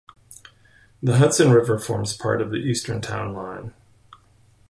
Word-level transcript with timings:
The 1.03 1.17
Hudson 1.17 1.51
River 1.51 1.77
forms 1.77 2.17
part 2.17 2.41
of 2.41 2.49
the 2.49 2.57
eastern 2.57 3.01
town 3.01 3.35
line. 3.35 3.75